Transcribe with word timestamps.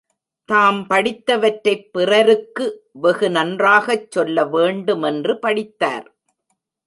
தாம் 0.49 0.87
படித்த 0.87 1.37
வற்றைப் 1.37 1.93
பிறருக்கு 1.93 2.65
வெகு 2.93 3.29
நன்றாகச் 3.29 4.11
சொல்ல 4.11 4.45
வேண்டு 4.45 4.97
மென்று 4.97 5.39
படித்தார். 5.39 6.07